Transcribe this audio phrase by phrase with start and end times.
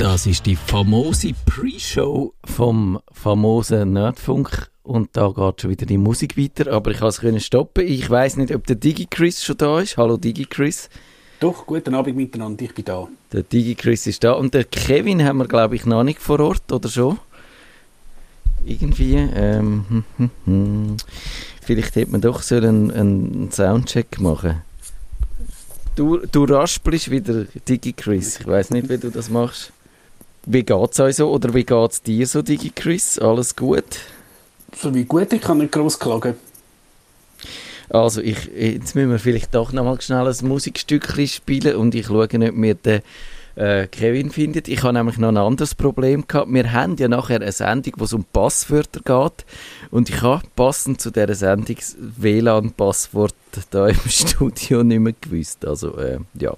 [0.00, 6.38] Das ist die famose Pre-Show vom famosen Nerdfunk und da geht schon wieder die Musik
[6.38, 7.86] weiter, aber ich kann es stoppen.
[7.86, 9.98] Ich weiß nicht, ob der DigiChris schon da ist.
[9.98, 10.88] Hallo DigiChris.
[11.38, 13.08] Doch, guten Abend miteinander, ich bin da.
[13.30, 16.72] Der DigiChris ist da und der Kevin haben wir glaube ich noch nicht vor Ort,
[16.72, 17.18] oder schon?
[18.64, 20.96] Irgendwie, ähm, hm, hm, hm.
[21.60, 24.62] vielleicht hätte man doch so einen, einen Soundcheck machen
[25.94, 28.40] Du, du raspelst wieder, DigiChris.
[28.40, 29.74] Ich weiß nicht, wie du das machst.
[30.46, 33.18] Wie geht es euch so oder wie geht es dir so, DigiChris?
[33.18, 33.84] Alles gut?
[34.76, 36.34] So wie gut, ich kann nicht groß klagen.
[37.90, 42.06] Also ich, jetzt müssen wir vielleicht doch noch mal schnell ein Musikstückchen spielen und ich
[42.06, 43.02] schaue nicht, ob wir den
[43.56, 44.68] äh, Kevin findet.
[44.68, 46.52] Ich habe nämlich noch ein anderes Problem gehabt.
[46.52, 49.44] Wir haben ja nachher eine Sendung, wo es um Passwörter geht
[49.90, 53.34] und ich habe passend zu dieser Sendung WLAN-Passwort
[53.70, 55.66] da im Studio nicht mehr gewusst.
[55.66, 56.54] Also äh, ja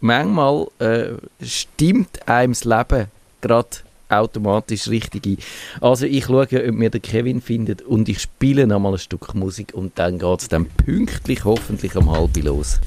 [0.00, 1.12] manchmal äh,
[1.42, 3.06] stimmt einem das Leben
[3.40, 3.68] gerade
[4.08, 5.36] automatisch richtig ein.
[5.80, 9.74] Also ich schaue, ob mir der Kevin findet und ich spiele nochmal ein Stück Musik
[9.74, 12.80] und dann geht es dann pünktlich hoffentlich um halb los.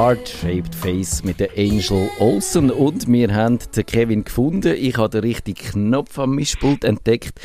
[0.00, 4.74] Heart-Shaped Face mit der Angel Olsen und wir haben den Kevin gefunden.
[4.74, 7.38] Ich habe den richtigen Knopf am Mischpult entdeckt,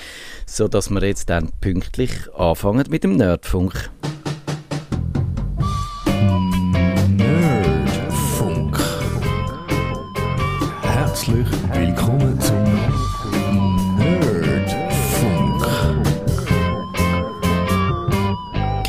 [0.45, 3.73] sodass wir jetzt dann pünktlich anfangen mit dem Nerdfunk.
[3.73, 4.24] Nerdfunk.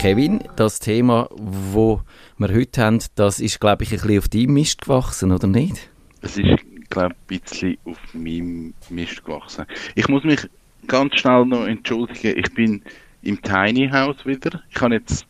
[0.06, 2.00] Kevin, das Thema, wo
[2.38, 5.90] wir heute haben, das ist, glaube ich, ein bisschen auf deinem Mist gewachsen, oder nicht?
[6.20, 9.66] Es ist, glaube ich, ein bisschen auf meinem Mist gewachsen.
[9.96, 10.48] Ich muss mich
[10.86, 12.38] ganz schnell noch entschuldigen.
[12.38, 12.82] Ich bin
[13.22, 14.62] im Tiny House wieder.
[14.70, 15.26] Ich habe jetzt,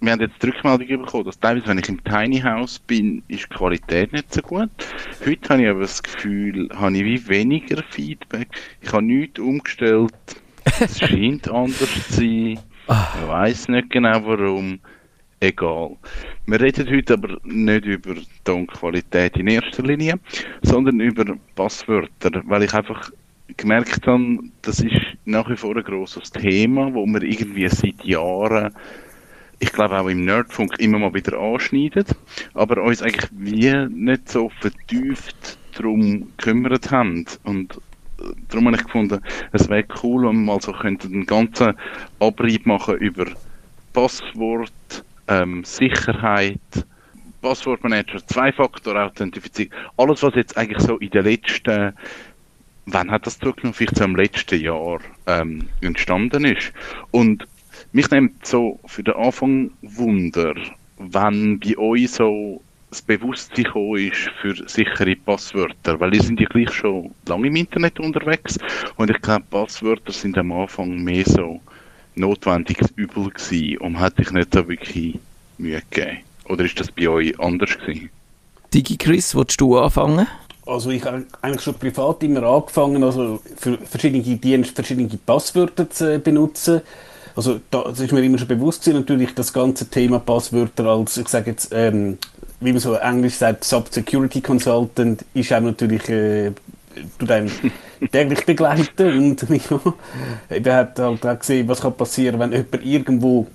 [0.00, 3.48] wir haben jetzt die Rückmeldung bekommen, dass teilweise, wenn ich im Tiny House bin, ist
[3.50, 4.70] die Qualität nicht so gut.
[5.26, 8.46] Heute habe ich aber das Gefühl, habe ich wie weniger Feedback.
[8.80, 10.14] Ich habe nichts umgestellt.
[10.78, 12.60] Es scheint anders zu sein.
[12.86, 13.08] Ah.
[13.18, 14.78] Ich weiß nicht genau warum
[15.40, 15.96] egal.
[16.46, 18.14] Wir reden heute aber nicht über
[18.44, 20.18] Tonqualität in erster Linie,
[20.62, 21.24] sondern über
[21.54, 23.10] Passwörter, weil ich einfach
[23.56, 24.94] gemerkt habe, das ist
[25.24, 28.74] nach wie vor ein grosses Thema, wo wir irgendwie seit Jahren,
[29.60, 32.04] ich glaube auch im Nerdfunk, immer mal wieder anschneiden,
[32.54, 37.24] aber uns eigentlich wie nicht so vertieft darum gekümmert haben.
[37.44, 37.80] Und
[38.48, 39.20] darum habe ich gefunden,
[39.52, 41.74] es wäre cool, wenn wir mal einen ganzen
[42.20, 43.26] Abrieb machen über
[43.92, 44.72] Passwort,
[45.28, 46.58] ähm, Sicherheit,
[47.44, 51.92] Passwortmanager, Zwei-Faktor-Authentifizierung, alles was jetzt eigentlich so in den letzten,
[52.86, 56.72] wann hat das zurückgenommen, vielleicht so im letzten Jahr ähm, entstanden ist.
[57.10, 57.46] Und
[57.92, 60.54] mich nimmt so für den Anfang Wunder,
[60.98, 62.62] wenn bei euch so
[62.94, 67.56] das Bewusstsein gekommen ist für sichere Passwörter, weil ihr sind ja gleich schon lange im
[67.56, 68.56] Internet unterwegs
[68.96, 71.60] und ich glaube, Passwörter sind am Anfang mehr so
[72.14, 75.18] notwendiges Übel gewesen und hat sich nicht so wirklich
[75.58, 76.18] Mühe gegeben?
[76.48, 78.10] Oder ist das bei euch anders gewesen?
[78.72, 80.28] Digi Chris, willst du anfangen?
[80.64, 86.20] Also ich habe eigentlich schon privat immer angefangen, also für verschiedene Dienste verschiedene Passwörter zu
[86.20, 86.80] benutzen.
[87.36, 91.28] Also das ist mir immer schon bewusst gewesen, natürlich das ganze Thema Passwörter als, ich
[91.28, 92.18] sage jetzt, ähm,
[92.64, 96.52] wie man so englisch sagt, Sub-Security Consultant ist auch natürlich äh,
[97.18, 97.50] tut einem
[98.12, 99.80] täglich begleiten und ja,
[100.50, 103.46] eben hat halt auch gesehen, was kann passieren, wenn jemand irgendwo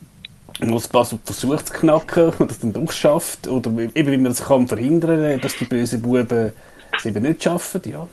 [0.59, 4.43] das Passwort versucht zu knacken und das dann doch schafft oder eben wie man das
[4.43, 6.51] kann verhindern, dass die bösen Buben
[6.97, 8.07] es eben nicht schaffen, ja.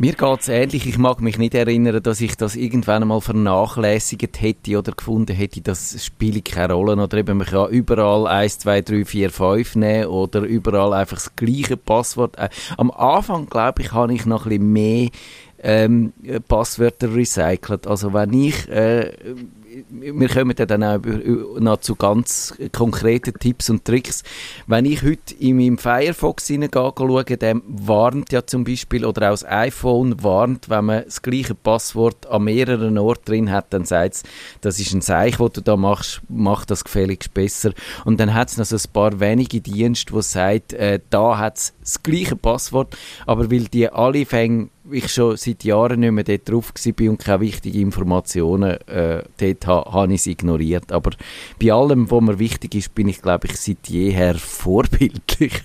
[0.00, 0.86] Mir geht es ähnlich.
[0.86, 5.60] Ich mag mich nicht erinnern, dass ich das irgendwann einmal vernachlässigt hätte oder gefunden hätte,
[5.60, 7.02] das spiele keine Rolle.
[7.02, 11.34] Oder eben, man kann überall 1, 2, 3, 4, 5 nehmen oder überall einfach das
[11.34, 12.38] gleiche Passwort.
[12.38, 15.08] Äh, am Anfang, glaube ich, habe ich noch ein bisschen mehr
[15.64, 16.12] ähm,
[16.46, 17.88] Passwörter recycelt.
[17.88, 19.10] Also wenn ich äh,
[19.90, 21.00] wir kommen dann auch
[21.60, 24.22] noch zu ganz konkreten Tipps und Tricks.
[24.66, 29.32] Wenn ich heute in meinem Firefox hineingehe, schaue, der warnt ja zum Beispiel, oder auch
[29.32, 34.14] das iPhone warnt, wenn man das gleiche Passwort an mehreren Orten drin hat, dann sagt
[34.14, 34.22] es,
[34.60, 37.72] das ist ein Zeichen, das du da machst, mach das gefälligst besser.
[38.04, 41.58] Und dann hat es noch so ein paar wenige Dienste, die sagen, äh, da hat
[41.58, 46.24] es das gleiche Passwort, aber weil die alle fängen ich schon seit Jahren nicht mehr
[46.24, 50.92] dort drauf war und keine wichtigen Informationen äh, dort habe, habe ich es ignoriert.
[50.92, 51.10] Aber
[51.62, 55.62] bei allem, was mir wichtig ist, bin ich, glaube ich, seit jeher vorbildlich.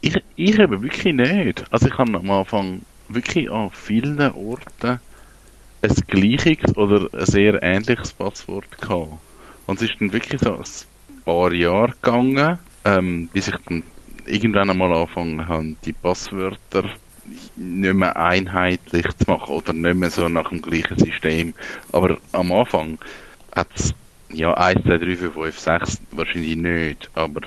[0.00, 1.64] ich, ich eben wirklich nicht.
[1.70, 5.00] Also ich habe am Anfang wirklich an vielen Orten
[5.82, 9.18] ein gleiches oder ein sehr ähnliches Passwort gehabt.
[9.66, 10.64] Und es ist dann wirklich so ein
[11.24, 13.82] paar Jahre gegangen, ähm, bis ich dann
[14.26, 16.84] irgendwann einmal angefangen habe, die Passwörter
[17.56, 21.54] nicht mehr einheitlich zu machen oder nicht mehr so nach dem gleichen System.
[21.92, 22.98] Aber am Anfang
[23.54, 23.94] hat es
[24.30, 27.42] ja 1, 2, 3, 4, 5, 6 wahrscheinlich nicht, aber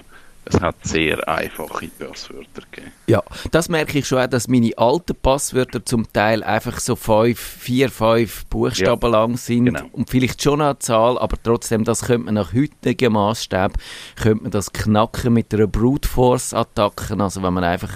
[0.50, 2.92] es hat sehr einfache Passwörter gegeben.
[3.08, 3.22] Ja,
[3.52, 7.90] das merke ich schon auch, dass meine alten Passwörter zum Teil einfach so fünf, vier,
[7.90, 9.86] fünf Buchstaben Ja, lang sind genau.
[9.92, 13.74] und vielleicht schon eine Zahl, aber trotzdem, das könnte man nach heutigem Maßstab,
[14.16, 17.94] könnte man das knacken mit einer Brute Force Attacke, also wenn man einfach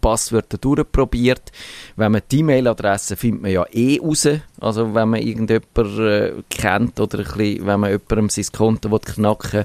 [0.00, 1.52] Passwörter durchprobiert.
[1.96, 4.28] Wenn man die E-Mail-Adresse findet man ja eh raus.
[4.60, 8.98] Also wenn man irgendjemanden äh, kennt oder ein bisschen, wenn man jemandem sein Konto will
[9.00, 9.64] knacken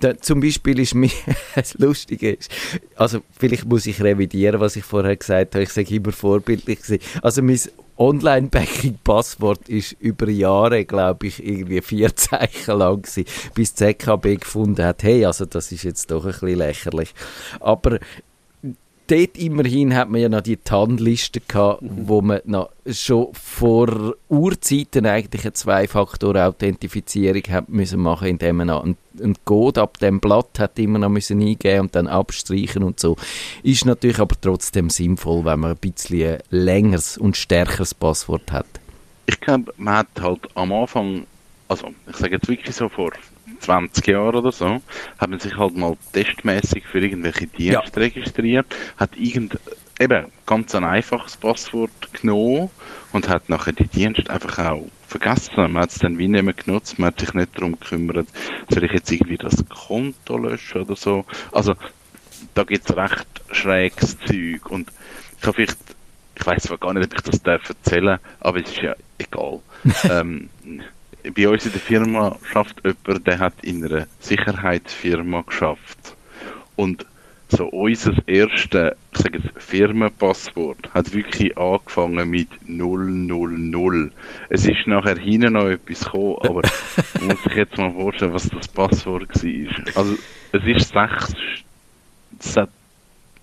[0.00, 1.10] da, Zum Beispiel ist mir,
[1.54, 2.50] das Lustige ist,
[2.96, 5.62] also vielleicht muss ich revidieren, was ich vorher gesagt habe.
[5.62, 6.98] Ich sage immer vorbildlich gewesen.
[7.22, 7.60] Also mein
[7.98, 13.24] Online-Banking-Passwort ist über Jahre, glaube ich, irgendwie vier Zeichen lang gewesen,
[13.54, 17.14] bis die ZKB gefunden hat, hey, also das ist jetzt doch ein bisschen lächerlich.
[17.60, 18.00] Aber
[19.12, 25.04] dort immerhin hat man ja noch die TAN-Liste gehabt, wo man noch schon vor Urzeiten
[25.04, 30.58] eigentlich eine Zwei-Faktor-Authentifizierung hat müssen machen, indem man noch einen, einen Code ab dem Blatt
[30.58, 33.16] hat immer noch müssen eingeben und dann abstreichen und so.
[33.62, 38.66] Ist natürlich aber trotzdem sinnvoll, wenn man ein bisschen ein längeres und stärkeres Passwort hat.
[39.26, 41.26] Ich glaube, man hat halt am Anfang,
[41.68, 43.12] also ich sage jetzt wirklich so vor
[43.60, 44.82] 20 Jahren oder so,
[45.18, 48.66] hat man sich halt mal testmäßig für irgendwelche Dienste registriert,
[48.96, 49.58] hat irgend
[50.00, 52.70] eben ganz ein einfaches Passwort genommen
[53.12, 55.54] und hat nachher die Dienste einfach auch vergessen.
[55.56, 58.26] Man hat es dann wie nicht mehr genutzt, man hat sich nicht darum gekümmert,
[58.68, 61.24] soll ich jetzt irgendwie das Konto löschen oder so.
[61.52, 61.74] Also
[62.54, 64.90] da gibt es recht schräges Zeug und
[65.38, 65.78] ich habe vielleicht,
[66.34, 69.60] ich weiß zwar gar nicht, ob ich das darf erzählen, aber es ist ja egal.
[70.10, 70.48] ähm,
[71.34, 76.16] bei uns in der Firma schafft jemand, der hat in einer Sicherheitsfirma geschafft.
[76.76, 77.06] Und
[77.48, 84.10] so unser erstes, ich sage jetzt, Firmenpasswort hat wirklich angefangen mit 000.
[84.48, 86.62] Es ist nachher hinten noch etwas gekommen, aber
[87.20, 89.96] man muss sich jetzt mal vorstellen, was das Passwort war.
[89.96, 90.16] Also,
[90.52, 91.34] es ist sechs,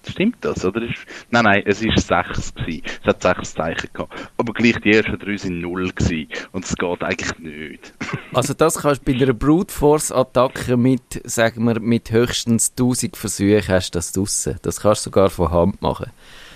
[0.10, 0.82] Stimmt das, oder?
[0.82, 2.84] Ist, nein, nein, es ist sechs gewesen.
[3.02, 4.14] Es hat sechs Zeichen gehabt.
[4.38, 6.28] Aber gleich die ersten drei sind null gewesen.
[6.52, 7.94] Und es geht eigentlich nicht.
[8.34, 13.18] Also das kannst du bei einer Brute Force Attacke mit, sagen wir, mit höchstens 1000
[13.18, 14.58] Versuchen hast das draussen.
[14.62, 16.12] Das kannst du sogar von Hand machen.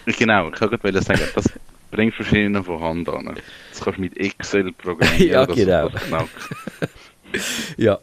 [0.06, 1.50] genau, ich wollte sagen, das
[1.92, 3.40] bringst du noch von Hand an.
[3.72, 5.28] Das kannst du mit Excel programmieren.
[5.30, 5.90] Ja, genau.
[7.78, 8.00] Ja.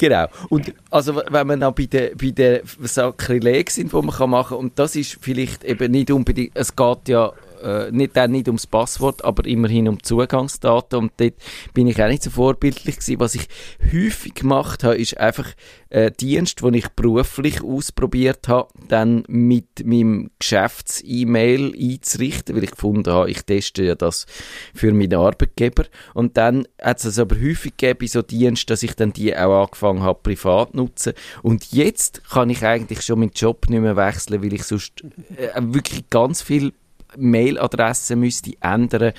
[0.00, 0.28] Genau.
[0.48, 4.56] Und also wenn wir noch bei den bei den Sakrileg sind, wo man kann machen
[4.56, 7.30] und das ist vielleicht eben nicht unbedingt, es geht ja
[7.62, 11.34] äh, nicht dann nicht ums Passwort, aber immerhin um Zugangsdaten und dort
[11.74, 13.20] bin ich auch nicht so vorbildlich gewesen.
[13.20, 13.48] Was ich
[13.92, 15.46] häufig gemacht habe, ist einfach
[15.90, 23.12] äh, Dienst, den ich beruflich ausprobiert habe, dann mit meinem Geschäfts-E-Mail einzurichten, weil ich gefunden
[23.12, 24.26] habe, ich teste ja das
[24.74, 25.84] für meinen Arbeitgeber.
[26.14, 30.02] Und dann hat es aber häufig gegeben, so Diensten, dass ich dann die auch angefangen
[30.02, 31.12] habe, privat nutzen.
[31.42, 35.04] Und jetzt kann ich eigentlich schon meinen Job nicht mehr wechseln, weil ich sonst
[35.36, 36.72] äh, wirklich ganz viel
[37.16, 39.12] Mailadresse müsste ändern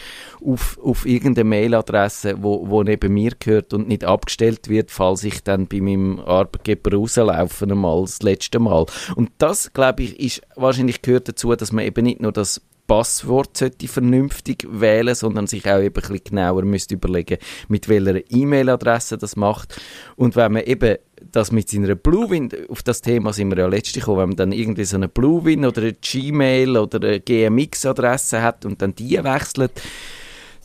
[0.43, 5.43] auf, auf irgendeine Mailadresse, wo, wo neben mir gehört und nicht abgestellt wird, falls ich
[5.43, 8.85] dann bei meinem Arbeitgeber rauslaufe einmal das letzte Mal.
[9.15, 13.55] Und das, glaube ich, ist wahrscheinlich gehört dazu, dass man eben nicht nur das Passwort
[13.55, 17.37] sollte vernünftig wählen, sondern sich auch eben ein bisschen genauer müsste überlegen,
[17.69, 19.79] mit welcher E-Mail-Adresse das macht.
[20.17, 20.97] Und wenn man eben
[21.31, 24.51] das mit seiner Bluewin, auf das Thema sind wir ja letztlich gekommen, wenn man dann
[24.51, 29.71] irgendwie so eine Bluewin oder eine Gmail oder eine GMX-Adresse hat und dann die wechselt,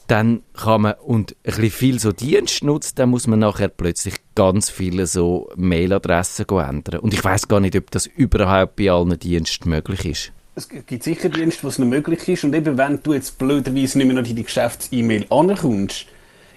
[0.09, 4.17] dann kann man, und ein bisschen viel so Dienst nutzt, dann muss man nachher plötzlich
[4.35, 6.99] ganz viele so Mailadressen ändern.
[6.99, 10.33] Und ich weiß gar nicht, ob das überhaupt bei allen Diensten möglich ist.
[10.59, 12.43] Es gibt sicher Dienste, wo es noch möglich ist.
[12.43, 16.07] Und eben, wenn du jetzt blöderweise nicht mehr noch in die Geschäfts-E-Mail ankommst,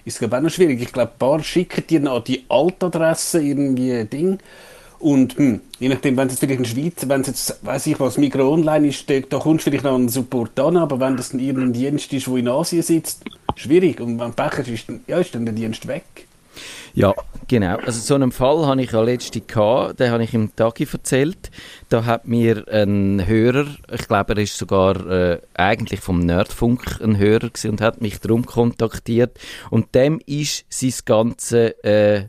[0.06, 0.80] ist es glaube auch noch schwierig.
[0.80, 4.38] Ich glaube, ein paar schicken dir noch die Altadresse irgendwie ein Ding.
[5.00, 7.88] Und hm, je nachdem, wenn es jetzt vielleicht in der Schweiz, wenn es jetzt, weiß
[7.88, 10.98] ich was, Migros Online ist, da, da kommst du vielleicht noch einen Support an, aber
[10.98, 13.22] wenn das dann irgendein Dienst ist, der in Asien sitzt,
[13.54, 14.00] schwierig.
[14.00, 16.26] Und wenn Pech hast, ist, dann, ja, ist dann der Dienst weg.
[16.94, 17.14] Ja,
[17.48, 17.76] genau.
[17.76, 21.50] Also so einen Fall habe ich ja letztens gehabt, den habe ich im Tagi erzählt.
[21.88, 27.18] Da hat mir ein Hörer, ich glaube, er ist sogar äh, eigentlich vom Nerdfunk ein
[27.18, 29.38] Hörer gewesen und hat mich darum kontaktiert.
[29.70, 32.28] Und dem ist sein ganze äh,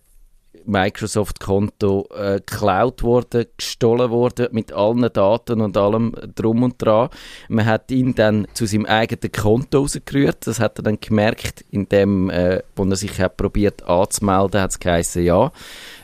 [0.66, 7.10] Microsoft-Konto äh, geklaut worden, gestohlen worden, mit allen Daten und allem drum und dran.
[7.50, 10.48] Man hat ihn dann zu seinem eigenen Konto rausgerührt.
[10.48, 14.80] Das hat er dann gemerkt, indem, äh, wo er sich hat probiert anzumelden, hat es
[14.80, 15.52] geheißen, ja,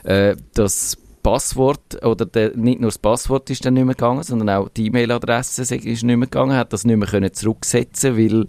[0.04, 0.98] äh, das
[1.28, 4.86] Passwort, oder der, nicht nur das Passwort ist dann nicht mehr gegangen, sondern auch die
[4.86, 8.46] E-Mail-Adresse ist nicht mehr gegangen, hat das nicht mehr können zurücksetzen, weil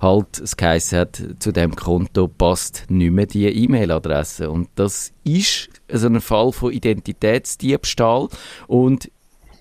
[0.00, 4.50] halt es geheißen hat, zu dem Konto passt nicht mehr die E-Mail-Adresse.
[4.50, 8.28] Und das ist so ein Fall von Identitätsdiebstahl
[8.66, 9.10] und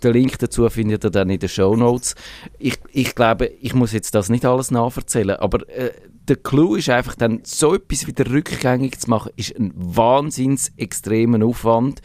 [0.03, 2.15] den Link dazu findet ihr dann in den Show Notes.
[2.59, 5.91] Ich, ich glaube, ich muss jetzt das nicht alles nachverzählen, aber äh,
[6.27, 11.45] der Clou ist einfach dann, so etwas wieder rückgängig zu machen, ist ein wahnsinns extremer
[11.45, 12.01] Aufwand,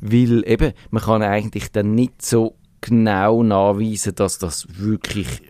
[0.00, 5.42] weil eben, man kann eigentlich dann nicht so genau nachweisen, dass das wirklich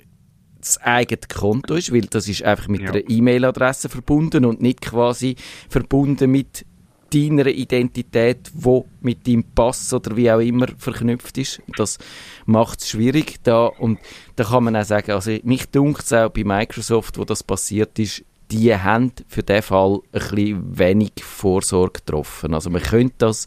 [0.65, 2.91] das eigene Konto ist, weil das ist einfach mit Ja.
[2.91, 5.37] einer E-Mail-Adresse verbunden und nicht quasi
[5.69, 6.65] verbunden mit
[7.13, 11.63] deiner Identität, wo mit deinem Pass oder wie auch immer verknüpft ist.
[11.77, 11.99] Das
[12.45, 13.99] macht es schwierig da und
[14.37, 17.99] da kann man auch sagen, also mich dunkt es auch bei Microsoft, wo das passiert
[18.01, 22.53] ist, die haben für den Fall ein bisschen wenig Vorsorge getroffen.
[22.53, 23.47] Also man könnte das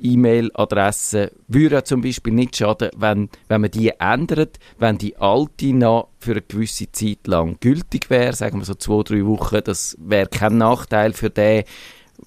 [0.00, 5.72] E-Mail-Adresse würde ja zum Beispiel nicht schaden, wenn, wenn man die ändert, wenn die alte
[5.72, 9.96] noch für eine gewisse Zeit lang gültig wäre, sagen wir so zwei, drei Wochen, das
[10.00, 11.64] wäre kein Nachteil für den,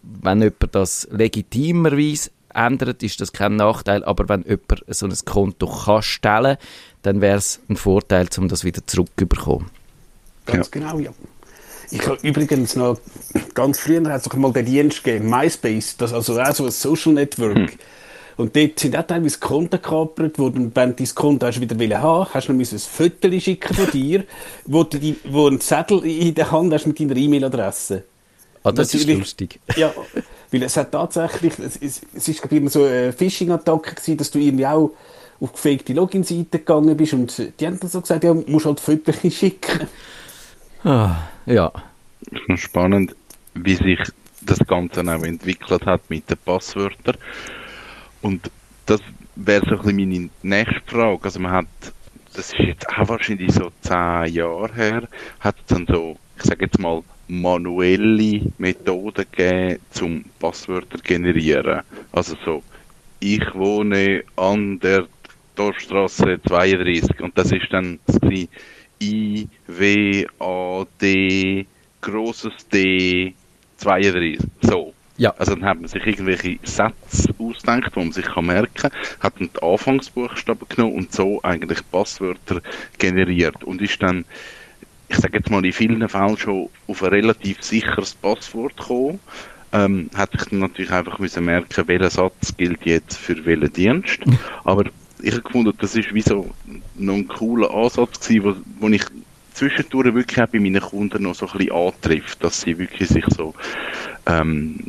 [0.04, 5.68] wenn jemand das legitimerweise ändert, ist das kein Nachteil, aber wenn jemand so ein Konto
[5.68, 6.58] kann stellen,
[7.02, 9.70] dann wäre es ein Vorteil, um das wieder zurückzubekommen.
[10.46, 11.12] Ganz genau, ja.
[11.91, 13.00] Ich habe übrigens noch,
[13.53, 16.72] ganz früher hat es doch mal den Dienst gegeben, MySpace, das also auch so ein
[16.72, 17.77] Social Network.
[18.38, 20.72] Und dort sind auch teilweise Konten gekapert worden.
[20.74, 23.91] Wenn du dein Konto hast wieder wollen haben, hast du noch ein Foto schicken von
[23.91, 24.24] dir,
[24.65, 28.03] wo du die, wo einen Zettel in der Hand hast mit deiner E-Mail-Adresse.
[28.63, 29.60] Ah, das ist lustig.
[29.75, 29.93] Ja,
[30.51, 34.17] weil es hat tatsächlich, es, es, es ist glaub ich, immer so eine Phishing-Attacke gewesen,
[34.17, 34.91] dass du irgendwie auch
[35.41, 39.15] auf gefakte Login-Seiten gegangen bist und die haben dann so gesagt, ja, musst halt Fotos
[39.34, 39.88] schicken.
[40.83, 41.71] Ah, ja.
[42.31, 43.13] ist noch spannend,
[43.53, 44.00] wie sich
[44.41, 47.17] das Ganze auch entwickelt hat mit den Passwörtern.
[48.21, 48.50] Und
[48.86, 49.01] das
[49.36, 51.24] wäre so ein bisschen meine nächste Frage.
[51.24, 51.67] Also man hat,
[52.33, 55.07] das ist jetzt auch wahrscheinlich so zehn Jahre her,
[55.41, 61.81] hat es dann so, ich sage jetzt mal, manuelle Methoden gegeben, zum Passwörter generieren.
[62.13, 62.63] Also so,
[63.19, 65.07] ich wohne an der
[65.55, 68.17] Torstraße 32 und das ist dann das
[69.01, 71.65] I, W, A, D,
[72.01, 73.34] grosses D,
[73.77, 74.39] 32.
[74.62, 74.94] So.
[75.18, 75.34] Ja.
[75.38, 79.34] Also dann hat man sich irgendwelche Sätze ausgedacht, die man sich kann merken kann, hat
[79.38, 82.62] dann die Anfangsbuchstaben genommen und so eigentlich Passwörter
[82.98, 84.24] generiert und ist dann,
[85.10, 89.20] ich sage jetzt mal in vielen Fällen schon auf ein relativ sicheres Passwort gekommen.
[89.74, 94.20] Ähm, hat sich dann natürlich einfach müssen merken, welcher Satz gilt jetzt für welchen Dienst.
[94.63, 94.86] Aber
[95.22, 96.50] ich habe gefunden, das ist wie so
[96.96, 99.04] noch ein cooler Ansatz gewesen, wo, wo ich
[99.54, 103.26] zwischendurch wirklich auch bei meinen Kunden noch so ein bisschen antrifft, dass sie wirklich sich
[103.36, 103.54] so
[104.26, 104.80] ähm,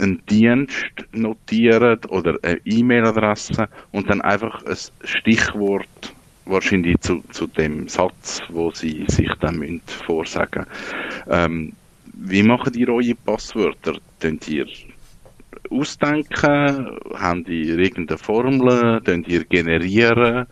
[0.00, 6.14] einen Dienst notieren oder eine E-Mail-Adresse und dann einfach ein Stichwort
[6.46, 10.66] wahrscheinlich zu, zu dem Satz, wo sie sich dann müssen vorsagen
[11.30, 11.72] ähm,
[12.12, 13.94] Wie machen ihr eure Passwörter?
[14.20, 14.66] Könnt ihr
[15.70, 16.98] ausdenken?
[17.14, 19.00] Habt ihr irgendeine Formel?
[19.02, 20.46] Könnt ihr generieren?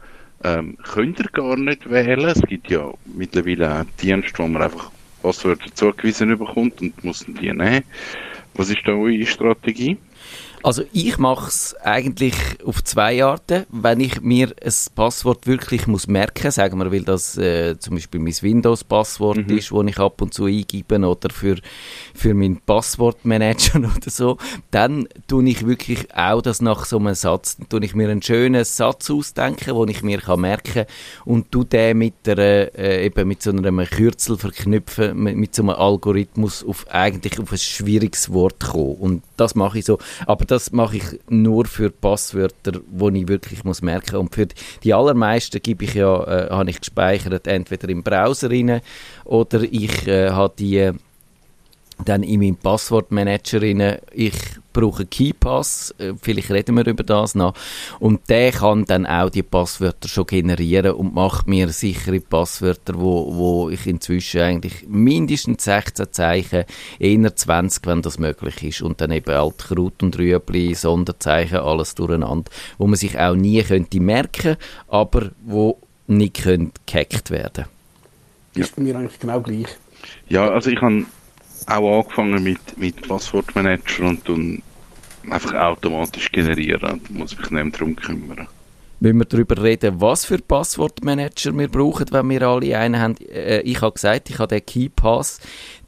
[0.45, 2.29] Ähm, könnt ihr gar nicht wählen?
[2.29, 4.91] Es gibt ja mittlerweile Dienste, wo man einfach
[5.23, 7.85] Passwörter zugewiesen bekommt und muss die nehmen.
[8.55, 9.97] Was ist da eure Strategie?
[10.65, 13.67] Also ich mache es eigentlich auf zwei Arten.
[13.71, 18.21] Wenn ich mir ein Passwort wirklich muss merken, sagen wir, weil das äh, zum Beispiel
[18.21, 19.59] mein Windows-Passwort Mhm.
[19.59, 21.57] ist, wo ich ab und zu eingebe oder für,
[22.15, 24.39] für meinen Passwortmanager oder so,
[24.71, 28.23] dann tue ich wirklich auch das nach so einem Satz, dann tue ich mir einen
[28.23, 30.85] schönen Satz ausdenken, den ich mir kann merken
[31.25, 32.39] und tu den mit der,
[32.79, 37.51] äh, eben mit so einem Kürzel verknüpfen, mit, mit so einem Algorithmus auf eigentlich auf
[37.51, 38.95] ein schwieriges Wort kommen.
[38.95, 39.99] Und das mache ich so.
[40.27, 44.17] Aber das mache ich nur für Passwörter, wo ich wirklich muss merken.
[44.17, 44.47] Und für
[44.85, 48.83] die allermeisten gebe ich ja, äh, habe ich gespeichert, entweder im Browser rein
[49.25, 50.93] oder ich äh, habe die äh,
[52.05, 54.35] dann in meinem Passwortmanager rein, ich
[54.73, 57.55] brauche KeyPass, äh, vielleicht reden wir über das noch,
[58.01, 63.35] und der kann dann auch die Passwörter schon generieren und macht mir sichere Passwörter, wo,
[63.35, 66.65] wo ich inzwischen eigentlich mindestens 16 Zeichen,
[66.99, 71.95] eher 20, wenn das möglich ist, und dann eben alt Kraut und Rüebli, Sonderzeichen, alles
[71.95, 74.57] durcheinander, wo man sich auch nie könnte merken,
[74.89, 77.67] aber wo nicht könnte gehackt werden.
[78.55, 79.69] Ist bei mir eigentlich genau gleich.
[80.29, 81.07] Ja, also ich habe
[81.69, 84.63] auch angefangen mit, mit Passwortmanager und dann
[85.31, 86.81] einfach automatisch generieren.
[86.81, 88.49] Da muss ich mich nicht mehr darum kümmern.
[89.01, 93.17] Wenn wir darüber reden, was für Passwortmanager wir brauchen, wenn wir alle einen haben.
[93.17, 95.41] Äh, ich habe gesagt, ich habe den KeyPass.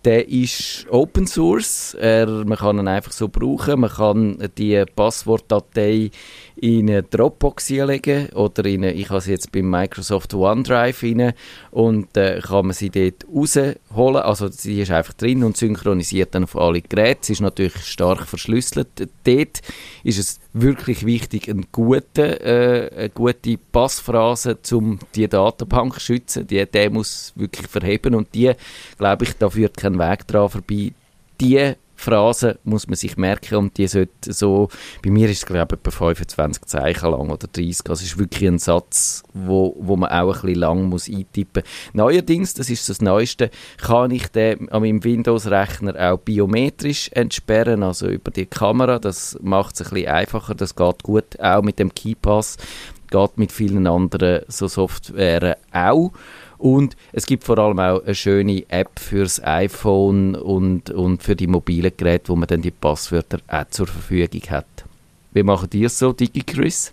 [0.05, 1.95] Der ist Open Source.
[1.95, 3.81] Er, man kann ihn einfach so brauchen.
[3.81, 6.11] Man kann die Passwortdatei
[6.57, 11.33] in eine Dropbox legen oder in eine, ich habe sie jetzt beim Microsoft OneDrive rein
[11.71, 14.23] und äh, kann man sie dort rausholen.
[14.23, 17.21] Also sie ist einfach drin und synchronisiert dann auf alle Geräte.
[17.23, 18.89] Sie ist natürlich stark verschlüsselt.
[19.25, 19.63] Dort
[20.05, 26.47] ist es wirklich wichtig, eine gute, äh, eine gute Passphrase, um die Datenbank zu schützen.
[26.47, 28.53] Die, der muss wirklich verheben und die,
[28.97, 30.93] glaube ich, da führt kein Weg dran vorbei.
[31.41, 34.69] Die Phrase muss man sich merken und die sollte so,
[35.03, 38.49] bei mir ist es glaube ich etwa 25 Zeichen lang oder 30, also ist wirklich
[38.49, 41.63] ein Satz, wo, wo man auch ein bisschen lang muss eintippen.
[41.93, 48.09] Neuerdings, das ist das Neueste, kann ich den an meinem Windows-Rechner auch biometrisch entsperren, also
[48.09, 51.95] über die Kamera, das macht es ein bisschen einfacher, das geht gut, auch mit dem
[51.95, 52.59] KeyPass,
[53.11, 56.13] geht mit vielen anderen so Software auch.
[56.59, 61.47] Und es gibt vor allem auch eine schöne App fürs iPhone und, und für die
[61.47, 64.67] mobilen Geräte, wo man dann die Passwörter auch zur Verfügung hat.
[65.33, 66.93] Wie machen die es so, DigiChris?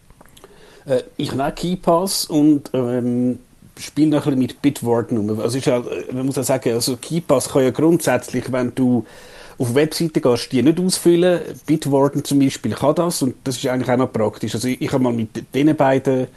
[0.85, 3.39] Äh, ich habe KeyPass und ähm,
[3.77, 5.39] spiele noch ein bisschen mit Bitwarden um.
[5.39, 9.05] Also ist ja, man muss ja sagen, also KeyPass kann ja grundsätzlich, wenn du
[9.57, 11.41] auf Webseiten gehst, die nicht ausfüllen.
[11.65, 14.55] Bitwarden zum Beispiel kann das und das ist eigentlich auch noch praktisch.
[14.55, 16.27] Also ich, ich habe mal mit diesen beiden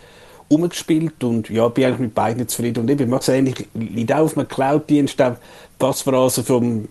[0.49, 2.81] umgespielt und ja, bin eigentlich mit beiden zufrieden.
[2.81, 5.33] Und eben, es ähnlich, liegt auch auf einem Cloud-Dienst, die
[5.79, 6.89] Passphrase vom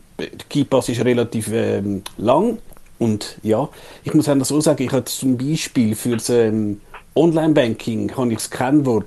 [0.50, 2.58] KeyPass ist relativ ähm, lang
[3.00, 3.68] und ja,
[4.04, 6.80] ich muss auch so sagen, ich habe zum Beispiel für das ähm,
[7.16, 9.06] Online-Banking habe ich das Kennwort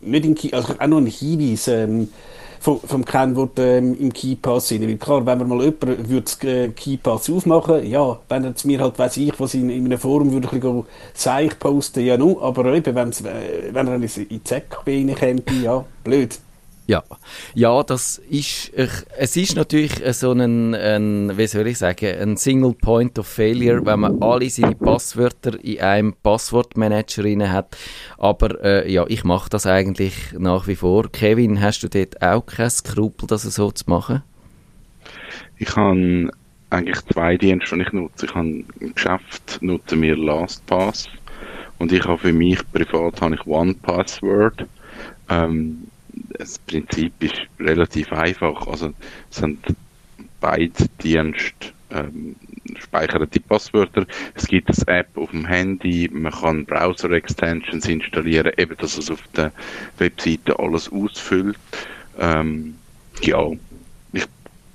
[0.00, 2.08] nicht in Key, also auch noch einen Hinweis ähm,
[2.60, 4.86] vom, vom Kennwort ähm, im KeyPass sind.
[4.86, 8.98] Weil klar, wenn man mal jemand würde äh, KeyPass aufmachen, ja, wenn er mir halt,
[8.98, 10.84] weiß ich, was in, in einem Forum würde
[11.14, 13.12] sei ich posten, ja nu, aber eben, äh,
[13.72, 16.38] wenn er in die ZKB reinkäme, ja, blöd.
[16.88, 17.04] Ja,
[17.52, 22.72] ja, das ist, es ist natürlich so ein, ein, wie soll ich sagen, ein Single
[22.72, 27.76] Point of Failure, wenn man alle seine Passwörter in einem Passwortmanager rein hat.
[28.16, 31.12] Aber äh, ja, ich mache das eigentlich nach wie vor.
[31.12, 34.22] Kevin, hast du dort auch kein Skrupel, das so zu machen?
[35.58, 36.30] Ich habe
[36.70, 38.24] eigentlich zwei Dienste, die ich nutze.
[38.24, 41.06] Ich habe im Geschäft nutze wir LastPass
[41.76, 44.66] und ich habe für mich privat habe ich OnePassword.
[45.28, 45.82] Ähm,
[46.30, 48.66] das Prinzip ist relativ einfach.
[48.66, 48.92] Also
[49.30, 49.64] sind
[50.40, 52.36] beide Dienste ähm,
[52.78, 54.06] speichern die Passwörter.
[54.34, 59.22] Es gibt eine App auf dem Handy, man kann Browser-Extensions installieren, eben dass es auf
[59.36, 59.52] der
[59.98, 61.58] Webseite alles ausfüllt.
[62.18, 62.74] Ähm,
[63.22, 63.50] ja,
[64.12, 64.26] ich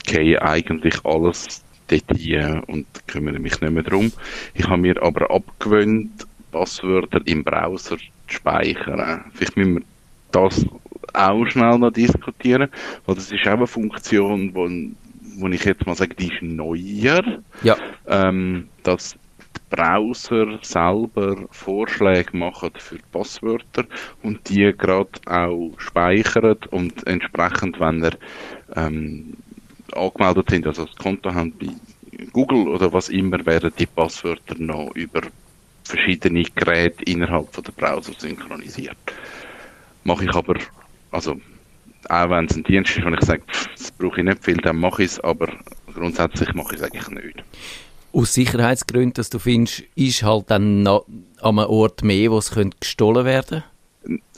[0.04, 4.12] gehe eigentlich alles dort hier und kümmere mich nicht mehr darum.
[4.54, 9.26] Ich habe mir aber abgewöhnt, Passwörter im Browser zu speichern.
[9.34, 9.84] Vielleicht müssen wir
[10.32, 10.66] das
[11.14, 12.70] auch schnell noch diskutieren,
[13.06, 14.70] weil das ist auch eine Funktion, wo,
[15.38, 17.22] wo ich jetzt mal sage, die ist neuer,
[17.64, 17.76] Ja.
[18.08, 23.86] ähm, dass die Browser selber Vorschläge machen für Passwörter
[24.22, 28.14] und die gerade auch speichern und entsprechend, wenn er
[28.76, 29.34] ähm,
[29.96, 31.68] angemeldet sind, also das Konto haben bei
[32.32, 35.22] Google oder was immer, werden die Passwörter noch über
[35.84, 38.96] verschiedene Geräte innerhalb von der Browser synchronisiert.
[40.04, 40.56] Mache ich aber,
[41.14, 41.40] also
[42.10, 43.44] auch wenn es ein Dienst ist, wenn ich sage,
[43.78, 45.48] das brauche ich nicht viel, dann mache ich es, aber
[45.94, 47.44] grundsätzlich mache ich es eigentlich nicht.
[48.12, 51.06] Aus Sicherheitsgründen, dass du findest, ist halt dann noch
[51.42, 53.64] an einem Ort mehr, wo es könnte gestohlen werden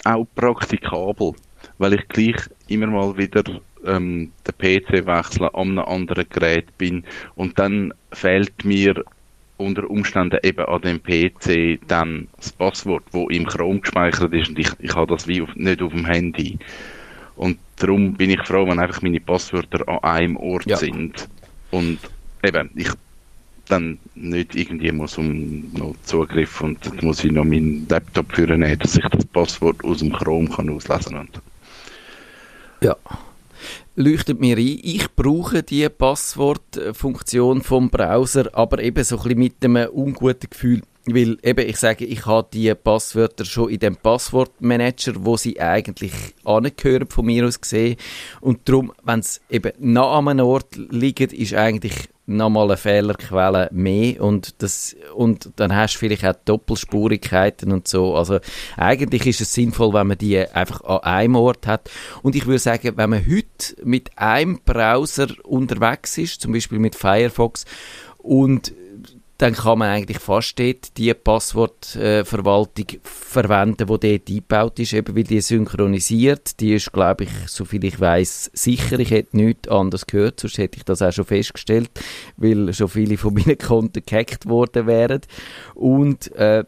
[0.04, 1.34] Auch praktikabel,
[1.78, 3.44] weil ich gleich immer mal wieder
[3.86, 7.04] ähm, den PC wechseln, an einem anderen Gerät bin
[7.36, 9.04] und dann fehlt mir
[9.58, 14.60] unter Umständen eben an dem PC dann das Passwort, wo im Chrome gespeichert ist und
[14.60, 16.58] ich, ich habe das wie auf, nicht auf dem Handy.
[17.36, 20.78] Und darum bin ich froh, wenn einfach meine Passwörter an einem Ort Ja.
[20.78, 21.28] sind.
[21.72, 22.00] Und
[22.44, 22.90] eben, ich
[23.68, 28.62] dann nicht irgendwie muss um noch Zugriff und dann muss ich noch meinen Laptop führen,
[28.80, 31.42] dass ich das Passwort aus dem Chrome kann auslesen und
[32.82, 32.96] Ja.
[33.98, 39.64] Leuchtet mir ein, ich brauche die Passwortfunktion vom Browser, aber eben so ein bisschen mit
[39.64, 40.82] einem unguten Gefühl.
[41.06, 46.12] Weil eben, ich sage, ich habe die Passwörter schon in dem Passwortmanager, wo sie eigentlich
[46.44, 47.96] angehören, von mir aus gesehen.
[48.42, 53.70] Und darum, wenn es eben noch an einem Ort liegt, ist eigentlich nochmal eine Fehlerquelle
[53.72, 58.16] mehr und, das, und dann hast du vielleicht auch Doppelspurigkeiten und so.
[58.16, 58.40] Also
[58.78, 61.90] eigentlich ist es sinnvoll, wenn man die einfach an einem Ort hat.
[62.24, 66.96] Und ich würde sagen, wenn man heute mit einem Browser unterwegs ist, zum Beispiel mit
[66.96, 67.66] Firefox,
[68.18, 68.74] und
[69.38, 75.24] dann kann man eigentlich fast dort die Passwortverwaltung verwenden, die dort eingebaut ist, eben weil
[75.26, 76.60] die synchronisiert.
[76.62, 78.98] Die ist, glaube ich, soviel ich weiß, sicher.
[79.00, 81.90] Ich hätte nichts anderes gehört, sonst hätte ich das auch schon festgestellt,
[82.38, 85.22] weil schon viele von meinen Konten gehackt worden wären.
[85.74, 86.64] Und äh,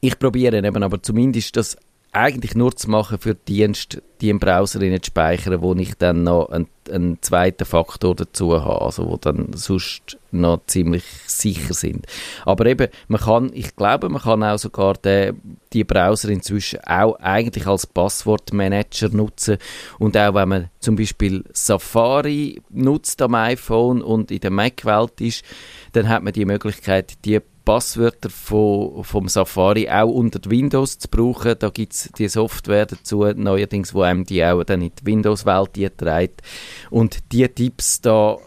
[0.00, 1.76] ich probiere eben aber zumindest das
[2.12, 6.48] eigentlich nur zu machen für Dienst, die im Browser zu speichern, wo ich dann noch
[6.48, 12.06] einen, einen, zweiten Faktor dazu habe, also wo dann sonst noch ziemlich sicher sind.
[12.44, 15.40] Aber eben, man kann, ich glaube, man kann auch sogar den,
[15.72, 19.58] die Browser inzwischen auch eigentlich als Passwortmanager nutzen
[19.98, 25.44] und auch wenn man zum Beispiel Safari nutzt am iPhone und in der Mac-Welt ist,
[25.92, 31.54] dann hat man die Möglichkeit, die Passwörter von, vom Safari auch unter Windows zu brauchen.
[31.58, 35.98] Da gibt es die Software dazu, neuerdings, wo einem die auch dann in die Windows-Welt
[35.98, 36.40] trägt.
[36.88, 38.38] Und die Tipps da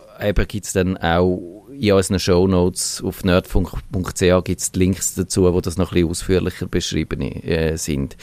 [0.47, 5.77] gibt es dann auch in unseren Shownotes auf nerdfunk.ch gibt es Links dazu, wo das
[5.77, 8.17] noch ein bisschen ausführlicher beschrieben äh, sind.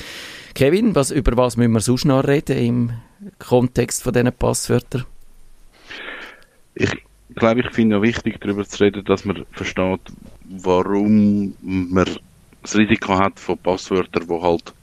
[0.54, 2.90] Kevin, was, über was müssen wir sonst noch reden im
[3.38, 5.04] Kontext von diesen Passwörtern?
[6.74, 6.90] Ich
[7.36, 10.00] glaube, ich finde es wichtig, darüber zu reden, dass man versteht,
[10.48, 12.06] warum man
[12.62, 14.74] das Risiko hat von Passwörtern, wo halt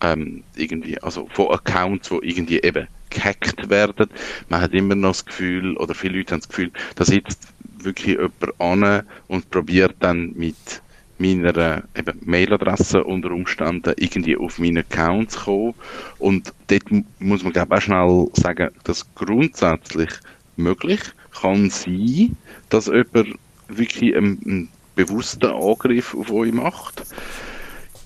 [0.00, 4.08] ähm, irgendwie, also von Accounts, wo irgendwie eben gehackt werden.
[4.48, 8.16] Man hat immer noch das Gefühl, oder viele Leute haben das Gefühl, da sitzt wirklich
[8.16, 10.82] jemand an und probiert dann mit
[11.18, 15.74] meiner eben Mailadresse unter Umständen irgendwie auf meinen Account zu kommen.
[16.18, 16.84] Und dort
[17.18, 20.10] muss man glaube ich auch schnell sagen, dass grundsätzlich
[20.56, 21.00] möglich
[21.40, 22.36] kann sein,
[22.68, 23.36] dass jemand
[23.68, 27.04] wirklich einen, einen bewussten Angriff auf euch macht.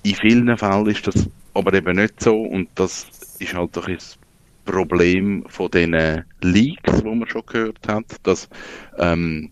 [0.03, 3.07] In vielen Fällen ist das aber eben nicht so und das
[3.39, 3.97] ist halt doch ein
[4.65, 8.47] Problem von den Leaks, wo man schon gehört hat, dass
[8.99, 9.49] ähm,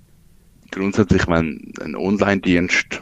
[0.70, 3.02] grundsätzlich, wenn ein Online-Dienst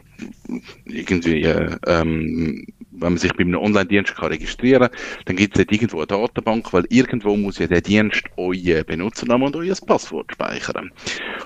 [0.85, 5.97] irgendwie, äh, ähm, wenn man sich bei einem Online-Dienst registrieren kann, dann gibt es irgendwo
[5.97, 10.91] eine Datenbank, weil irgendwo muss ja der Dienst euer Benutzernamen und euer Passwort speichern.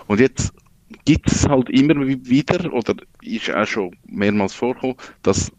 [0.08, 0.54] Und jetzt
[1.06, 5.52] gibt es halt immer wieder, oder ist auch schon mehrmals vorgekommen, dass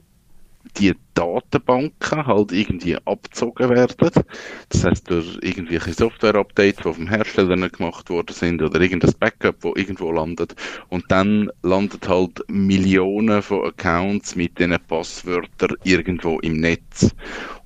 [0.78, 4.10] die Datenbanken halt irgendwie abgezogen werden.
[4.70, 9.56] Das heißt, durch irgendwelche Software-Updates, die vom Hersteller nicht gemacht worden sind, oder irgendein Backup,
[9.60, 10.56] wo irgendwo landet.
[10.88, 17.14] Und dann landet halt Millionen von Accounts mit diesen Passwörtern irgendwo im Netz.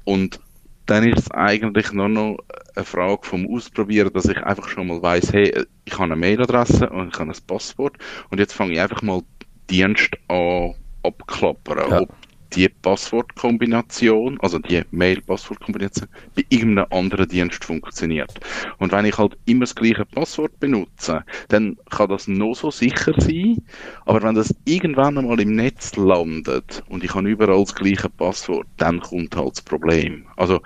[0.04, 0.40] Und
[0.88, 2.38] dann ist es eigentlich nur noch
[2.74, 6.88] eine Frage vom Ausprobieren, dass ich einfach schon mal weiß, hey, ich habe eine Mailadresse
[6.88, 7.98] und ich habe ein Passwort
[8.30, 9.22] und jetzt fange ich einfach mal
[9.68, 12.00] Dienst an abklappern, ja.
[12.00, 12.17] ob
[12.54, 18.32] die Passwortkombination, also die Mail-Passwortkombination, bei irgendeinem anderen Dienst funktioniert.
[18.78, 23.12] Und wenn ich halt immer das gleiche Passwort benutze, dann kann das noch so sicher
[23.18, 23.58] sein,
[24.06, 28.66] aber wenn das irgendwann einmal im Netz landet und ich habe überall das gleiche Passwort,
[28.76, 30.26] dann kommt halt das Problem.
[30.36, 30.60] Also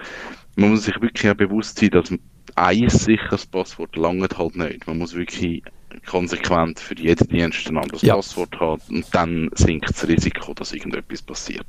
[0.56, 2.12] man muss sich wirklich auch bewusst sein, dass
[2.54, 4.86] ein sicheres Passwort langt halt nicht.
[4.86, 5.62] Man muss wirklich
[6.06, 8.16] konsequent für jeden Dienst ein anderes ja.
[8.16, 11.66] Passwort haben und dann sinkt das Risiko, dass irgendetwas passiert.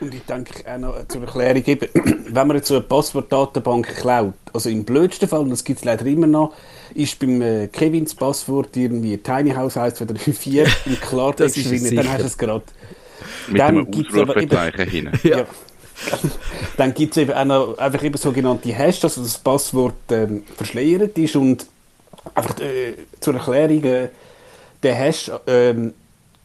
[0.00, 1.88] Und ich denke auch noch zur Erklärung eben,
[2.28, 5.84] wenn man jetzt so eine Passwortdatenbank klaut, also im blödsten Fall, und das gibt es
[5.84, 6.54] leider immer noch,
[6.94, 12.26] ist beim äh, Kevins Passwort irgendwie Tiny House 1234 im Klartext drin, dann hast du
[12.26, 12.64] es gerade.
[13.48, 15.10] Mit dann einem Ausrufezeichen hin.
[15.24, 15.46] Ja.
[16.76, 21.18] dann gibt es eben auch noch einfach eben sogenannte Hash, also das Passwort ähm, verschleiert
[21.18, 21.66] ist und
[22.34, 24.08] einfach äh, zur Erklärung, äh,
[24.82, 25.94] der Hash, ähm,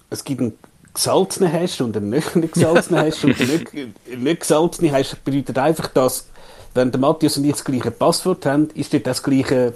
[0.09, 0.57] es gibt einen
[0.93, 3.23] gesalzenen Hash und einen nicht gesalzenen Hash.
[3.23, 3.73] Und der nicht,
[4.17, 6.27] nicht gesalzene Hash bedeutet einfach, dass
[6.73, 9.73] wenn der Matthias und ich das gleiche Passwort haben, ist dort das gleiche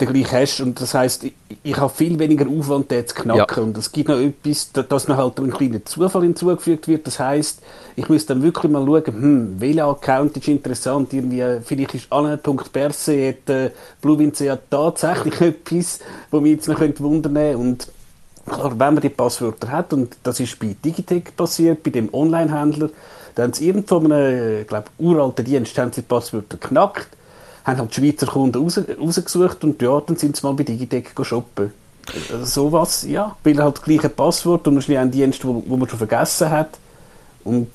[0.00, 0.60] der gleiche Hash.
[0.60, 3.56] Und das heißt ich, ich habe viel weniger Aufwand, den zu knacken.
[3.56, 3.62] Ja.
[3.62, 7.62] und es gibt noch etwas, dass mir halt ein kleiner Zufall hinzugefügt wird, das heißt
[7.98, 13.12] ich muss dann wirklich mal schauen, hm, welcher Account ist interessant, irgendwie, vielleicht ist anne.perse,
[13.12, 15.98] äh, BlueWinCA tatsächlich etwas,
[16.30, 17.58] wo mich jetzt noch wundern könnte.
[17.58, 17.88] Und
[18.46, 22.90] klar, wenn man die Passwörter hat und das ist bei Digitec passiert, bei dem Online-Händler,
[23.34, 27.08] dann haben sie irgendwo einem, glaube uralten Dienst haben sie die Passwörter geknackt
[27.68, 31.12] haben halt die Schweizer Kunden raus, rausgesucht und ja, dann sind sie mal bei Digitec
[31.22, 31.72] shoppen.
[32.32, 35.88] Also sowas, ja, weil halt das gleiche Passwort und wahrscheinlich einen Dienst, wo, wo man
[35.88, 36.70] schon vergessen hat.
[37.44, 37.68] Und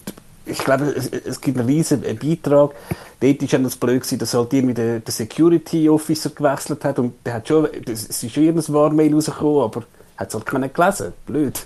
[0.46, 2.72] ich glaube, es, es gibt einen riesen Beitrag.
[3.20, 7.36] Dort war das blöd, dass halt irgendwie der, der Security Officer gewechselt hat und der
[7.36, 9.84] hat schon, es ist schon irgendein Warmail rausgekommen, aber
[10.18, 11.14] hat es halt keiner gelesen.
[11.26, 11.66] Blöd.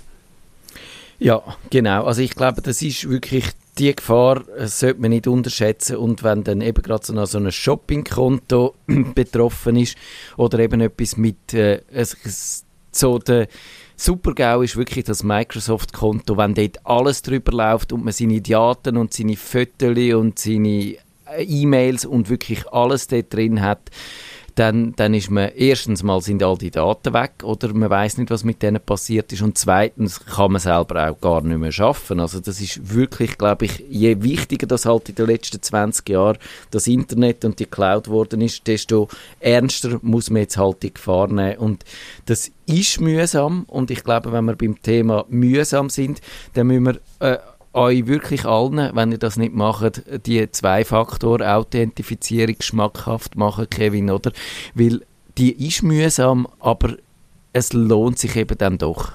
[1.18, 2.04] Ja, genau.
[2.04, 3.46] Also ich glaube, das ist wirklich
[3.78, 5.96] die Gefahr äh, sollte man nicht unterschätzen.
[5.96, 8.74] Und wenn dann eben gerade so, so ein Shoppingkonto
[9.14, 9.96] betroffen ist
[10.36, 11.82] oder eben etwas mit äh,
[12.92, 13.48] so der
[13.96, 19.12] Super-GAU ist wirklich das Microsoft-Konto, wenn dort alles drüber läuft und man seine Daten und
[19.12, 23.90] seine Fotos und seine äh, E-Mails und wirklich alles dort drin hat
[24.58, 27.72] dann, dann ist man erstens mal sind all die Daten weg oder?
[27.72, 29.42] Man weiß nicht, was mit denen passiert ist.
[29.42, 32.18] Und zweitens kann man selber auch gar nicht mehr schaffen.
[32.18, 36.38] Also das ist wirklich, glaube ich, je wichtiger das halt in den letzten 20 Jahren
[36.72, 41.28] das Internet und die Cloud worden ist, desto ernster muss man jetzt halt die Gefahr
[41.28, 41.58] nehmen.
[41.58, 41.84] Und
[42.26, 43.62] das ist mühsam.
[43.68, 46.20] Und ich glaube, wenn wir beim Thema mühsam sind,
[46.54, 47.38] dann müssen wir äh,
[47.72, 54.32] euch wirklich allen, wenn ihr das nicht macht, die Zwei-Faktor-Authentifizierung schmackhaft machen, Kevin, oder?
[54.74, 55.02] Weil
[55.36, 56.96] die ist mühsam, aber
[57.52, 59.12] es lohnt sich eben dann doch.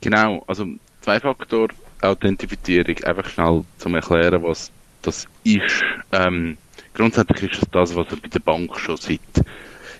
[0.00, 0.66] Genau, also
[1.00, 4.70] Zwei-Faktor-Authentifizierung, einfach schnell zum Erklären, was
[5.02, 5.84] das ist.
[6.12, 6.56] Ähm,
[6.94, 9.20] grundsätzlich ist es das, was ihr bei der Bank schon seit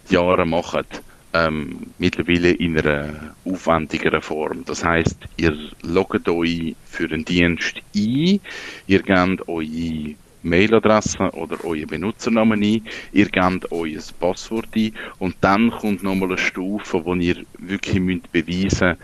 [0.09, 1.03] Jahren macht
[1.35, 4.65] ähm, mittlerweile in einer aufwendigeren Form.
[4.65, 8.41] Das heißt, ihr loggt euch für einen Dienst ein,
[8.87, 15.71] ihr gebt eure Mailadresse oder euer Benutzernamen ein, ihr gebt euer Passwort ein und dann
[15.71, 18.97] kommt nochmal eine Stufe, wo ihr wirklich müsst beweisen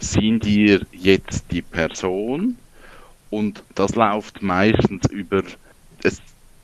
[0.00, 2.56] sind ihr jetzt die Person
[3.28, 5.42] und das läuft meistens über
[6.04, 6.12] ein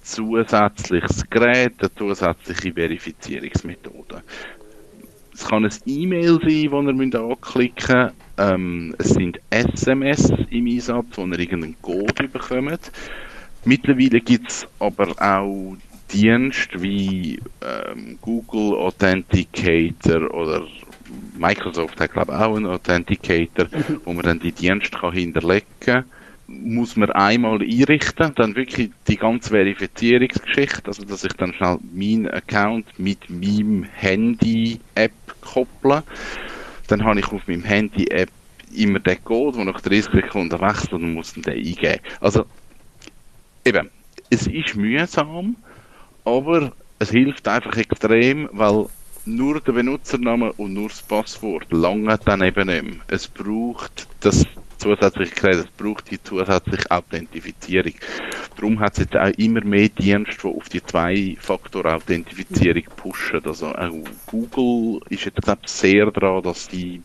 [0.03, 4.23] zusätzliches Gerät, eine zusätzliche Verifizierungsmethode.
[5.39, 8.15] Es kann ein E-Mail sein, das ihr anklicken müsst.
[8.39, 12.91] Ähm, es sind SMS im Einsatz, wo ihr irgendeinen Code bekommt.
[13.67, 15.77] Mittlerweile gibt es aber auch
[16.11, 20.67] Dienste wie ähm, Google Authenticator oder
[21.37, 23.67] Microsoft hat glaube ich auch einen Authenticator,
[24.05, 26.05] wo man dann die Dienste kann hinterlegen kann
[26.49, 32.29] muss man einmal einrichten, dann wirklich die ganze Verifizierungsgeschichte, also dass ich dann schnell meinen
[32.29, 36.03] Account mit meinem Handy-App kopple.
[36.89, 38.31] Dann habe ich auf meinem Handy-App
[38.75, 42.01] immer den Code, der nach 30 Sekunden wechselt und muss den eingeben.
[42.21, 42.45] Also,
[43.65, 43.91] eben,
[44.31, 45.57] es ist mühsam,
[46.25, 48.87] aber es hilft einfach extrem, weil
[49.25, 52.95] nur der Benutzername und nur das Passwort lange dann eben nicht mehr.
[53.09, 54.45] Es braucht das
[54.79, 57.95] zusätzliche Gerät, es braucht die zusätzliche Authentifizierung.
[58.57, 63.45] Darum hat es jetzt auch immer mehr Dienste, die auf die Zwei-Faktor-Authentifizierung pushen.
[63.45, 63.93] Also auch
[64.27, 67.03] Google ist jetzt glaube sehr dran, dass die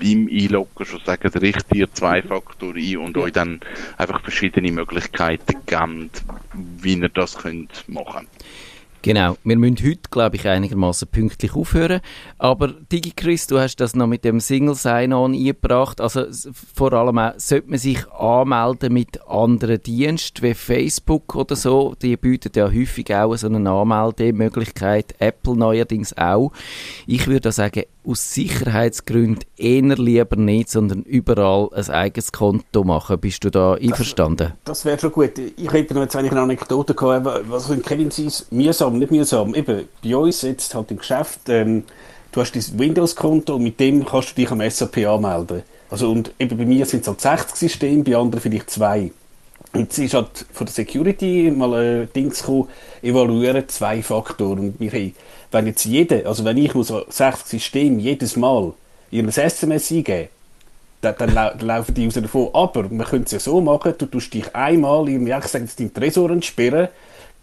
[0.00, 3.60] beim Einloggen schon sagen, richtet ihr Zwei-Faktor ein und euch dann
[3.96, 6.10] einfach verschiedene Möglichkeiten geben,
[6.52, 8.28] wie ihr das könnt machen könnt.
[9.04, 12.00] Genau, wir müssen heute, glaube ich, einigermaßen pünktlich aufhören.
[12.38, 16.00] Aber DigiChris, du hast das noch mit dem Single Sign-On eingebracht.
[16.00, 16.24] Also
[16.74, 21.94] vor allem auch, sollte man sich anmelden mit anderen Diensten wie Facebook oder so.
[22.00, 25.14] Die bieten ja häufig auch so eine Anmeldemöglichkeit.
[25.18, 26.52] Apple neuerdings auch.
[27.06, 33.18] Ich würde sagen, aus Sicherheitsgründen eher lieber nicht, sondern überall ein eigenes Konto machen.
[33.18, 34.52] Bist du da einverstanden?
[34.64, 35.32] Das, das wäre schon gut.
[35.38, 39.54] Ich hätte noch jetzt eigentlich eine Anekdote gehabt, was in Kevin ist, mühsam, nicht mühsam.
[39.54, 41.84] Eben, bei uns jetzt halt im Geschäft, ähm,
[42.32, 45.62] du hast dein Windows-Konto und mit dem kannst du dich am SAP anmelden.
[45.90, 49.12] Also, und eben bei mir sind es halt 60 Systeme, bei anderen vielleicht zwei.
[49.72, 52.68] Es ist halt von der Security mal ein Ding gekommen,
[53.02, 54.58] evaluieren zwei Faktoren.
[54.60, 55.14] Und wir haben
[55.54, 58.72] wenn jetzt jeder, also wenn ich muss 60 Systeme jedes Mal
[59.10, 60.28] in ein SMS eingeben,
[61.00, 62.50] dann, dann, lau laufen die raus davon.
[62.52, 65.78] Aber man könnte es ja so machen, du tust dich einmal, irgendwie, ich sage jetzt,
[65.78, 66.88] deinen Tresor entsperren,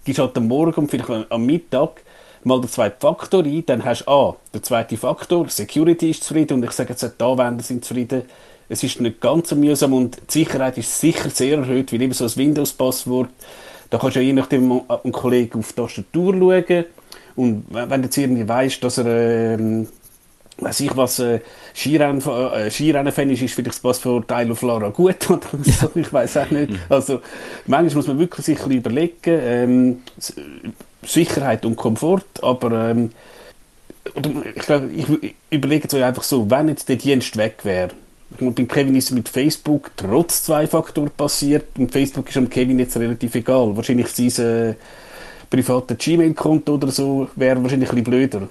[0.03, 2.01] gehst halt am Morgen und vielleicht am Mittag
[2.43, 6.55] mal den zweiten Faktor ein, dann hast du A, der zweite Faktor, Security ist zufrieden
[6.55, 8.23] und ich sage jetzt, die Anwender sind zufrieden.
[8.71, 12.13] Es ist nicht ganz so mühsam und die Sicherheit ist sicher sehr erhöht, weil eben
[12.13, 13.29] so ein Windows-Passwort,
[13.89, 16.85] da kannst du ja je nachdem einen Kollegen auf die Tastatur schauen,
[17.35, 19.87] und wenn du jetzt irgendwie weißt, dass er, ähm,
[20.57, 21.39] weiß ich was, äh,
[21.73, 26.11] Skirennen, äh, Skirennen-Fan ist, ist vielleicht das Passwort Teil of Lara gut oder so, ich
[26.11, 26.73] weiß auch nicht.
[26.87, 27.21] Also,
[27.67, 30.03] manchmal muss man wirklich sich ein überlegen, ähm,
[31.03, 33.11] Sicherheit und Komfort, aber ähm,
[34.55, 37.91] ich glaube, ich überlege es euch einfach so, wenn jetzt der Dienst weg wäre,
[38.39, 42.49] und beim Kevin ist es mit Facebook trotz zwei Faktor passiert und Facebook ist am
[42.49, 43.75] Kevin jetzt relativ egal.
[43.75, 44.75] Wahrscheinlich sein
[45.49, 48.47] privaten Gmail-Konto oder so wäre wahrscheinlich ein bisschen blöder.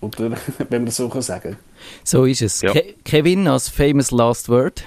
[0.00, 1.56] Oder, wenn man das so kann sagen
[2.04, 2.60] So ist es.
[2.60, 2.72] Ja.
[2.72, 4.84] Ke Kevin, als famous last word?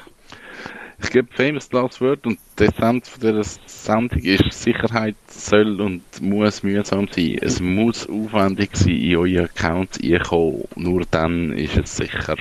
[1.03, 6.03] Ich gebe famous last word und die Essenz von dieser Sendung ist, Sicherheit soll und
[6.21, 7.37] muss mühsam sein.
[7.41, 10.63] Es muss aufwendig sein, in euren Account einkommen.
[10.75, 12.37] Nur dann ist es sicher.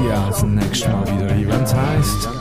[0.00, 1.62] Auch zum nächsten Mal wieder.
[1.62, 2.37] Es heisst